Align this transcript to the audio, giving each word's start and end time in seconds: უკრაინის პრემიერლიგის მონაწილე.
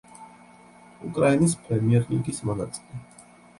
უკრაინის 1.09 1.53
პრემიერლიგის 1.67 2.43
მონაწილე. 2.53 3.07